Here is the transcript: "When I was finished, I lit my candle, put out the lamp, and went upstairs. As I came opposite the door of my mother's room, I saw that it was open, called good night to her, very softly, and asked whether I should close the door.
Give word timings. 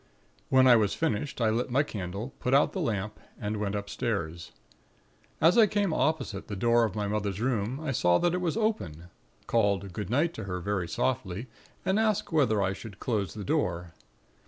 "When 0.49 0.65
I 0.65 0.75
was 0.77 0.95
finished, 0.95 1.39
I 1.39 1.51
lit 1.51 1.69
my 1.69 1.83
candle, 1.83 2.33
put 2.39 2.55
out 2.55 2.73
the 2.73 2.81
lamp, 2.81 3.19
and 3.39 3.57
went 3.57 3.75
upstairs. 3.75 4.51
As 5.39 5.59
I 5.59 5.67
came 5.67 5.93
opposite 5.93 6.47
the 6.47 6.55
door 6.55 6.85
of 6.85 6.95
my 6.95 7.07
mother's 7.07 7.39
room, 7.39 7.79
I 7.79 7.91
saw 7.91 8.17
that 8.17 8.33
it 8.33 8.41
was 8.41 8.57
open, 8.57 9.09
called 9.45 9.93
good 9.93 10.09
night 10.09 10.33
to 10.33 10.45
her, 10.45 10.59
very 10.59 10.87
softly, 10.89 11.45
and 11.85 11.99
asked 11.99 12.31
whether 12.31 12.63
I 12.63 12.73
should 12.73 12.99
close 12.99 13.35
the 13.35 13.43
door. 13.45 13.93